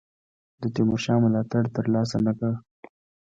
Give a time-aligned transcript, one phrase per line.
[0.61, 2.51] د تیمورشاه ملاتړ تر لاسه نه کړ.